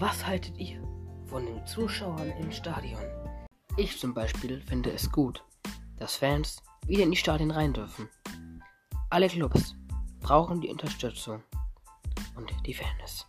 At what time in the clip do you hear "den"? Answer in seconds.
1.44-1.66